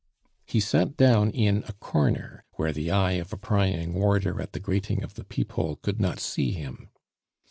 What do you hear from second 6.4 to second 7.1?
him.